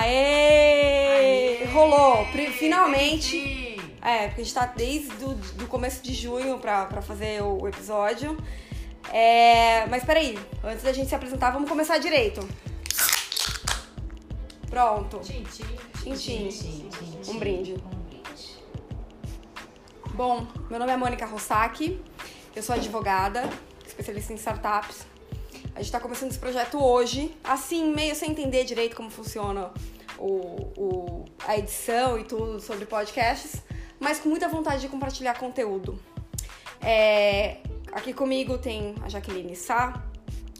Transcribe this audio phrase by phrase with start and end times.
[0.00, 1.58] Aê!
[1.58, 1.64] Aê!
[1.72, 2.24] Rolou!
[2.52, 3.76] Finalmente!
[4.00, 7.62] É, porque a gente tá desde o do começo de junho pra, pra fazer o,
[7.62, 8.38] o episódio.
[9.12, 12.48] É, mas peraí, antes da gente se apresentar, vamos começar direito.
[14.70, 15.18] Pronto.
[15.18, 16.88] Tchim, tchim.
[17.26, 17.74] Um brinde.
[17.74, 18.56] Um brinde.
[20.14, 22.00] Bom, meu nome é Mônica Rossaki,
[22.54, 23.50] eu sou advogada,
[23.84, 25.06] especialista em startups.
[25.74, 29.70] A gente tá começando esse projeto hoje, assim, meio sem entender direito como funciona
[30.18, 33.62] o, o- a edição e tudo sobre podcasts,
[34.00, 35.98] mas com muita vontade de compartilhar conteúdo.
[36.80, 37.58] É,
[37.92, 40.02] aqui comigo tem a Jaqueline Sá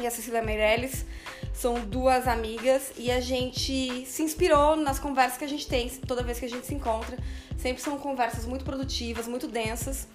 [0.00, 1.04] e a Cecília Meirelles.
[1.52, 6.22] São duas amigas e a gente se inspirou nas conversas que a gente tem toda
[6.22, 7.16] vez que a gente se encontra.
[7.58, 10.08] Sempre são conversas muito produtivas, muito densas.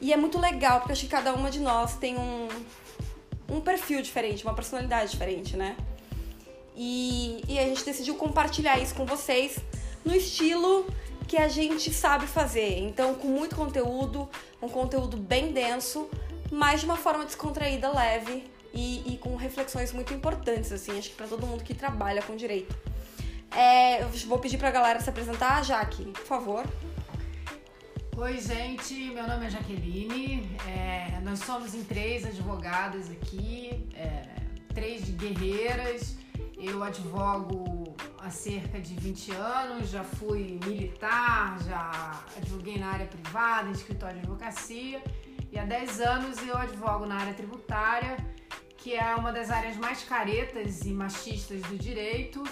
[0.00, 2.48] E é muito legal, porque acho que cada uma de nós tem um,
[3.48, 5.76] um perfil diferente, uma personalidade diferente, né?
[6.76, 9.58] E, e a gente decidiu compartilhar isso com vocês
[10.04, 10.86] no estilo
[11.28, 12.78] que a gente sabe fazer.
[12.78, 14.28] Então, com muito conteúdo,
[14.60, 16.08] um conteúdo bem denso,
[16.50, 21.16] mas de uma forma descontraída, leve e, e com reflexões muito importantes, assim, acho que
[21.16, 22.74] pra todo mundo que trabalha com direito.
[23.50, 26.66] É, eu vou pedir pra galera se apresentar, Jaque, por favor.
[28.16, 28.94] Oi, gente.
[28.94, 30.56] Meu nome é Jaqueline.
[30.66, 34.22] É, nós somos em três advogadas aqui, é,
[34.74, 36.16] três guerreiras.
[36.62, 43.68] Eu advogo há cerca de 20 anos, já fui militar, já advoguei na área privada,
[43.68, 45.02] em escritório de advocacia.
[45.50, 48.16] E há 10 anos eu advogo na área tributária,
[48.76, 52.44] que é uma das áreas mais caretas e machistas do direito,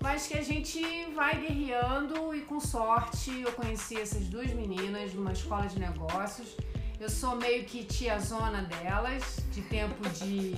[0.00, 0.80] mas que a gente
[1.14, 6.56] vai guerreando e com sorte eu conheci essas duas meninas numa escola de negócios.
[6.98, 10.54] Eu sou meio que tiazona delas, de tempo de,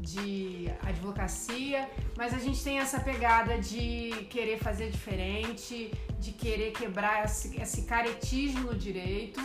[0.00, 7.24] de advocacia, mas a gente tem essa pegada de querer fazer diferente, de querer quebrar
[7.24, 9.40] esse, esse caretismo no direito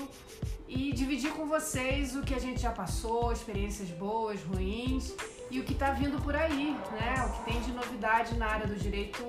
[0.68, 5.14] e dividir com vocês o que a gente já passou, experiências boas, ruins
[5.52, 7.14] e o que está vindo por aí, né?
[7.28, 9.24] O que tem de novidade na área do direito,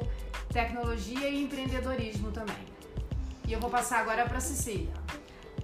[0.52, 2.64] tecnologia e empreendedorismo também.
[3.46, 4.92] E eu vou passar agora para Cecília.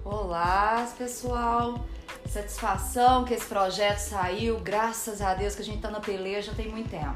[0.05, 1.85] Olá, pessoal.
[2.33, 6.67] Satisfação que esse projeto saiu, graças a Deus que a gente tá na peleja tem
[6.67, 7.15] muito tempo.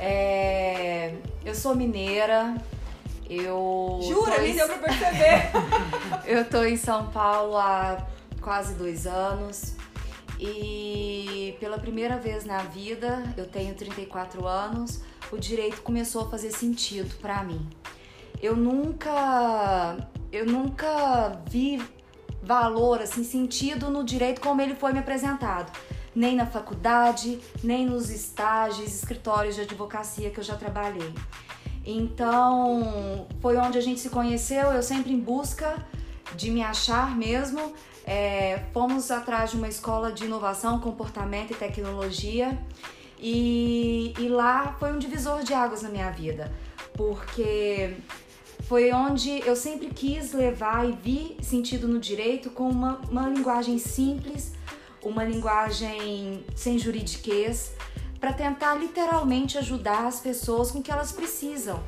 [0.00, 1.14] É,
[1.44, 2.56] Eu sou mineira,
[3.30, 4.00] eu.
[4.02, 4.40] Jura?
[4.40, 5.50] Nem em- deu pra perceber.
[6.26, 8.04] Eu tô em São Paulo há
[8.40, 9.74] quase dois anos
[10.40, 15.00] e pela primeira vez na vida, eu tenho 34 anos,
[15.30, 17.64] o direito começou a fazer sentido pra mim.
[18.42, 19.96] Eu nunca,
[20.32, 21.80] eu nunca vi
[22.42, 25.72] valor, assim, sentido no direito como ele foi me apresentado.
[26.14, 31.14] Nem na faculdade, nem nos estágios, escritórios de advocacia que eu já trabalhei.
[31.84, 35.84] Então, foi onde a gente se conheceu, eu sempre em busca
[36.34, 37.74] de me achar mesmo.
[38.04, 42.58] É, fomos atrás de uma escola de inovação, comportamento e tecnologia.
[43.18, 46.52] E, e lá foi um divisor de águas na minha vida,
[46.94, 47.96] porque
[48.72, 53.76] foi onde eu sempre quis levar e vi sentido no direito com uma, uma linguagem
[53.76, 54.54] simples,
[55.02, 57.74] uma linguagem sem juridiquês,
[58.18, 61.82] para tentar literalmente ajudar as pessoas com o que elas precisam.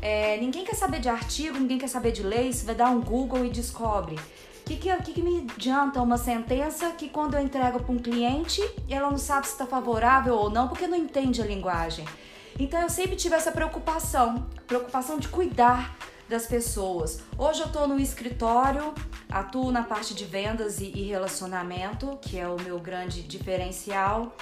[0.00, 3.02] É, ninguém quer saber de artigo, ninguém quer saber de lei, você vai dar um
[3.02, 4.14] Google e descobre.
[4.14, 7.98] O que, que, que, que me adianta uma sentença que quando eu entrego para um
[7.98, 12.06] cliente, ela não sabe se está favorável ou não, porque não entende a linguagem.
[12.58, 15.94] Então eu sempre tive essa preocupação, preocupação de cuidar
[16.30, 17.20] das pessoas.
[17.36, 18.94] Hoje eu estou no escritório,
[19.28, 24.34] atuo na parte de vendas e, e relacionamento, que é o meu grande diferencial.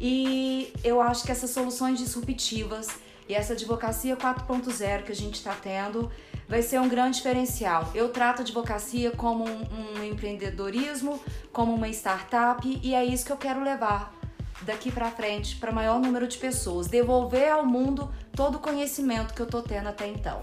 [0.00, 2.88] E eu acho que essas soluções disruptivas
[3.28, 6.10] e essa advocacia 4.0 que a gente está tendo
[6.48, 7.90] vai ser um grande diferencial.
[7.94, 11.20] Eu trato a advocacia como um, um empreendedorismo,
[11.52, 14.14] como uma startup e é isso que eu quero levar
[14.62, 19.42] daqui para frente para maior número de pessoas, devolver ao mundo todo o conhecimento que
[19.42, 20.40] eu tô tendo até então.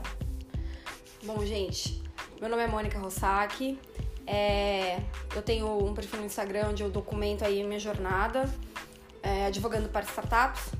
[1.23, 2.01] Bom, gente,
[2.39, 3.77] meu nome é Mônica Rossaki.
[4.25, 4.99] É,
[5.35, 8.51] eu tenho um perfil no Instagram onde eu documento aí minha jornada,
[9.21, 10.71] é, advogando para startups.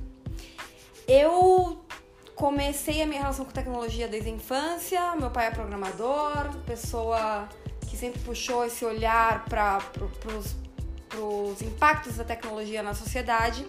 [1.07, 1.85] Eu
[2.33, 5.15] comecei a minha relação com tecnologia desde a infância.
[5.15, 7.47] Meu pai é programador, pessoa
[7.87, 9.79] que sempre puxou esse olhar para
[11.19, 13.63] os impactos da tecnologia na sociedade.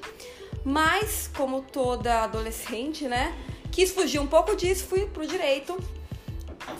[0.65, 3.37] Mas, como toda adolescente, né,
[3.71, 5.77] quis fugir um pouco disso, fui pro direito.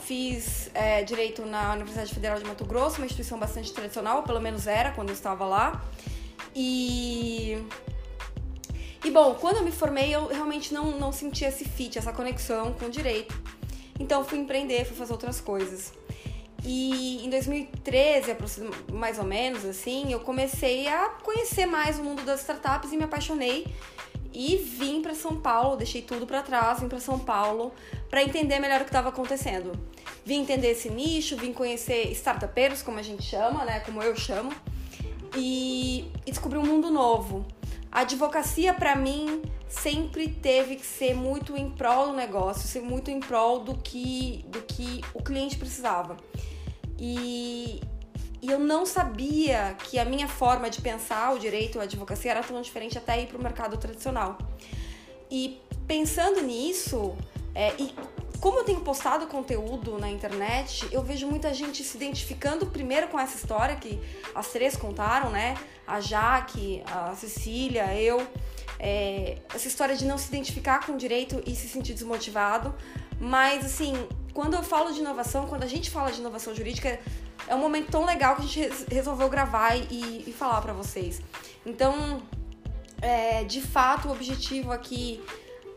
[0.01, 4.67] Fiz é, direito na Universidade Federal de Mato Grosso, uma instituição bastante tradicional, pelo menos
[4.67, 5.83] era quando eu estava lá.
[6.55, 7.57] E,
[9.03, 12.73] e bom, quando eu me formei, eu realmente não, não senti esse fit, essa conexão
[12.73, 13.39] com o direito.
[13.99, 15.93] Então fui empreender, fui fazer outras coisas.
[16.65, 18.37] E em 2013,
[18.91, 23.03] mais ou menos assim, eu comecei a conhecer mais o mundo das startups e me
[23.03, 23.67] apaixonei
[24.33, 27.71] e vim para São Paulo, deixei tudo para trás, vim para São Paulo
[28.09, 29.71] para entender melhor o que estava acontecendo.
[30.25, 34.51] Vim entender esse nicho, vim conhecer startupeiros, como a gente chama, né, como eu chamo,
[35.35, 37.45] e, e descobri um mundo novo.
[37.91, 43.11] A advocacia para mim sempre teve que ser muito em prol do negócio, ser muito
[43.11, 46.17] em prol do que do que o cliente precisava.
[46.99, 47.81] E,
[48.43, 52.43] e eu não sabia que a minha forma de pensar o direito, a advocacia era
[52.43, 54.37] tão diferente até ir para o mercado tradicional.
[55.31, 57.15] E pensando nisso,
[57.55, 57.95] é, e
[58.41, 63.17] como eu tenho postado conteúdo na internet, eu vejo muita gente se identificando primeiro com
[63.17, 63.97] essa história que
[64.35, 65.55] as três contaram, né?
[65.87, 68.27] A Jaque, a Cecília, eu.
[68.77, 72.75] É, essa história de não se identificar com o direito e se sentir desmotivado.
[73.17, 73.93] Mas, assim,
[74.33, 76.99] quando eu falo de inovação, quando a gente fala de inovação jurídica,
[77.47, 81.21] é um momento tão legal que a gente resolveu gravar e, e falar para vocês.
[81.65, 82.21] Então,
[83.01, 85.23] é, de fato, o objetivo aqui,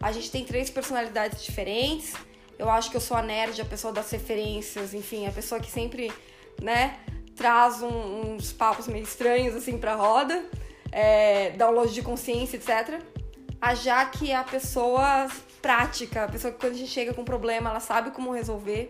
[0.00, 2.14] a gente tem três personalidades diferentes.
[2.58, 5.70] Eu acho que eu sou a nerd, a pessoa das referências, enfim, a pessoa que
[5.70, 6.12] sempre,
[6.62, 6.98] né,
[7.34, 10.44] traz um, uns papos meio estranhos, assim, pra roda,
[10.90, 13.00] é, download de consciência, etc.
[13.60, 15.28] A Jaque é a pessoa
[15.60, 18.88] prática, a pessoa que quando a gente chega com um problema, ela sabe como resolver.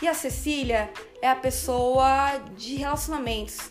[0.00, 0.90] E a Cecília
[1.22, 3.70] é a pessoa de relacionamentos.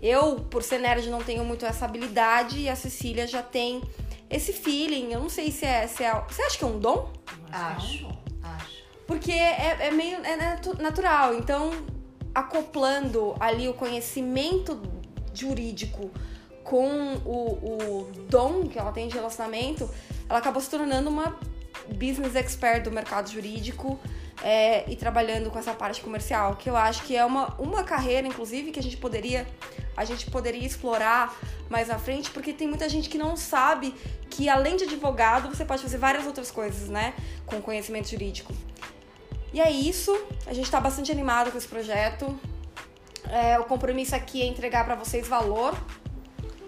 [0.00, 3.82] Eu, por ser nerd, não tenho muito essa habilidade e a Cecília já tem
[4.30, 5.12] esse feeling.
[5.12, 5.86] Eu não sei se é.
[5.86, 7.12] Se é você acha que é um dom?
[7.52, 8.08] Acho.
[8.42, 8.84] Acho.
[9.06, 11.34] Porque é, é meio é natural.
[11.34, 11.70] Então,
[12.34, 14.80] acoplando ali o conhecimento
[15.32, 16.10] jurídico
[16.64, 19.88] com o, o dom que ela tem de relacionamento,
[20.28, 21.38] ela acabou se tornando uma
[21.94, 23.98] business expert do mercado jurídico
[24.42, 28.26] é, e trabalhando com essa parte comercial, que eu acho que é uma, uma carreira,
[28.26, 29.46] inclusive, que a gente poderia
[29.96, 31.34] a gente poderia explorar
[31.70, 33.94] mais à frente, porque tem muita gente que não sabe
[34.28, 37.14] que além de advogado você pode fazer várias outras coisas, né,
[37.46, 38.52] com conhecimento jurídico.
[39.54, 40.14] E é isso,
[40.46, 42.38] a gente está bastante animado com esse projeto.
[43.30, 45.74] É, o compromisso aqui é entregar para vocês valor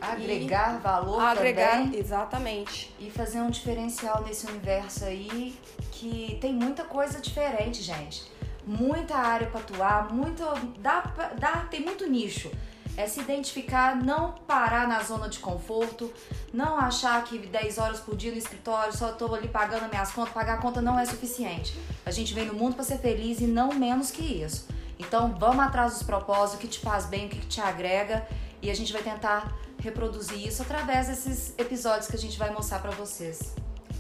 [0.01, 1.99] Agregar valor agregar, também.
[1.99, 2.95] Exatamente.
[2.99, 5.59] E fazer um diferencial nesse universo aí
[5.93, 8.25] que tem muita coisa diferente, gente.
[8.67, 10.45] Muita área para atuar, muito
[10.79, 11.01] dá,
[11.39, 12.51] dá tem muito nicho.
[12.97, 16.13] É se identificar, não parar na zona de conforto,
[16.53, 20.35] não achar que 10 horas por dia no escritório só tô ali pagando minhas contas,
[20.35, 21.79] pagar a conta não é suficiente.
[22.05, 24.67] A gente vem no mundo para ser feliz e não menos que isso.
[24.99, 28.27] Então, vamos atrás dos propósitos, o que te faz bem, o que te agrega,
[28.63, 32.81] e a gente vai tentar reproduzir isso através desses episódios que a gente vai mostrar
[32.81, 33.55] para vocês.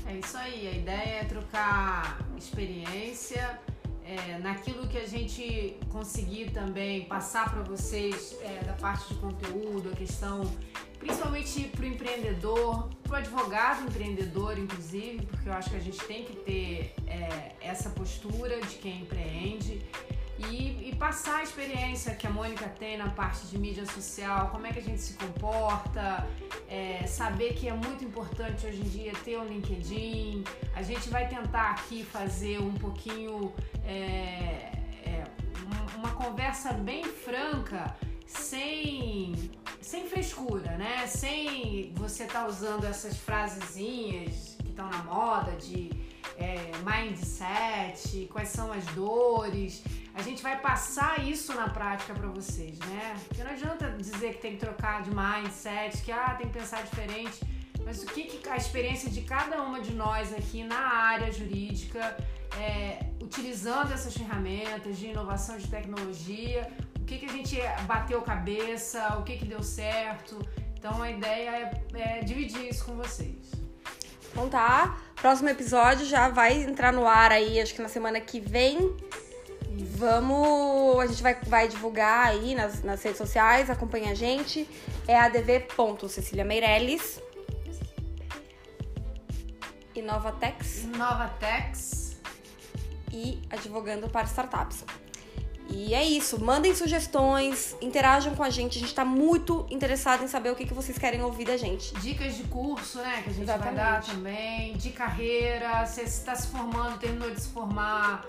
[0.06, 3.58] É isso aí, a ideia é trocar experiência
[4.04, 9.90] é, naquilo que a gente conseguir também passar para vocês é, da parte de conteúdo,
[9.92, 10.50] a questão
[10.98, 15.98] principalmente para o empreendedor, para o advogado empreendedor, inclusive, porque eu acho que a gente
[16.04, 19.82] tem que ter é, essa postura de quem empreende
[20.38, 24.66] e, e, passar a experiência que a Mônica tem na parte de mídia social, como
[24.66, 26.26] é que a gente se comporta,
[26.68, 30.44] é, saber que é muito importante hoje em dia ter um LinkedIn.
[30.76, 33.52] A gente vai tentar aqui fazer um pouquinho
[33.84, 34.70] é,
[35.04, 35.24] é,
[35.96, 41.06] uma conversa bem franca, sem, sem frescura, né?
[41.06, 45.90] Sem você estar tá usando essas frasezinhas que estão na moda de
[46.36, 49.82] é, mindset, quais são as dores.
[50.14, 53.14] A gente vai passar isso na prática para vocês, né?
[53.26, 56.82] Porque não adianta dizer que tem que trocar de mindset, que ah, tem que pensar
[56.82, 57.40] diferente.
[57.84, 62.16] Mas o que, que a experiência de cada uma de nós aqui na área jurídica,
[62.58, 66.70] é, utilizando essas ferramentas de inovação de tecnologia,
[67.00, 67.56] o que, que a gente
[67.86, 70.38] bateu cabeça, o que, que deu certo.
[70.76, 71.50] Então a ideia
[71.94, 73.50] é, é dividir isso com vocês.
[74.30, 78.40] Então tá, próximo episódio já vai entrar no ar aí, acho que na semana que
[78.40, 78.96] vem.
[79.96, 84.68] Vamos, a gente vai, vai divulgar aí nas, nas redes sociais, acompanha a gente.
[85.06, 87.20] É adv.cecilia Meirelles.
[89.94, 90.84] Inovatex.
[90.84, 92.16] Inovatex.
[93.12, 94.84] E advogando para startups.
[95.68, 96.42] E é isso.
[96.42, 98.78] Mandem sugestões, interajam com a gente.
[98.78, 101.94] A gente tá muito interessado em saber o que, que vocês querem ouvir da gente.
[102.00, 103.20] Dicas de curso, né?
[103.22, 103.74] Que a gente Exatamente.
[103.76, 104.76] vai dar também.
[104.76, 105.84] De carreira.
[105.84, 108.24] Você está se formando, terminou de se formar.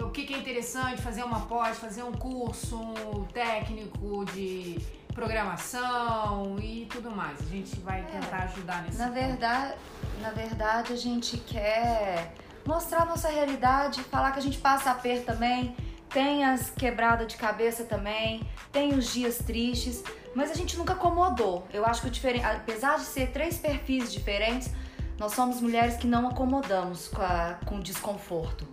[0.00, 4.78] O que, que é interessante fazer uma pós, fazer um curso técnico de
[5.14, 7.40] programação e tudo mais.
[7.40, 9.14] A gente vai tentar ajudar nesse Na ponto.
[9.14, 9.74] verdade,
[10.20, 12.34] na verdade, a gente quer
[12.66, 15.74] mostrar a nossa realidade, falar que a gente passa aperto também,
[16.16, 18.40] tem as quebradas de cabeça também,
[18.72, 20.02] tem os dias tristes,
[20.34, 21.68] mas a gente nunca acomodou.
[21.74, 22.42] Eu acho que diferen...
[22.42, 24.70] apesar de ser três perfis diferentes,
[25.18, 27.58] nós somos mulheres que não acomodamos com, a...
[27.66, 28.66] com o desconforto.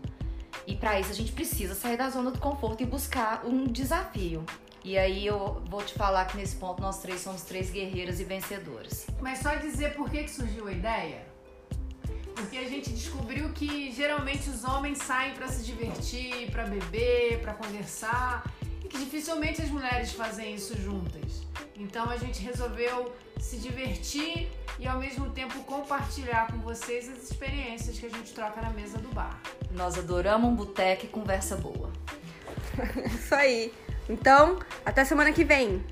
[0.66, 4.46] E para isso a gente precisa sair da zona do conforto e buscar um desafio.
[4.82, 8.24] E aí eu vou te falar que nesse ponto nós três somos três guerreiras e
[8.24, 9.06] vencedoras.
[9.20, 11.33] Mas só dizer por que, que surgiu a ideia?
[12.36, 17.54] Porque a gente descobriu que geralmente os homens saem para se divertir, para beber, para
[17.54, 18.44] conversar,
[18.84, 21.44] e que dificilmente as mulheres fazem isso juntas.
[21.76, 24.50] Então a gente resolveu se divertir
[24.80, 28.98] e ao mesmo tempo compartilhar com vocês as experiências que a gente troca na mesa
[28.98, 29.40] do bar.
[29.72, 31.92] Nós adoramos um boteco e conversa boa.
[33.06, 33.74] Isso aí.
[34.10, 35.84] Então, até semana que vem.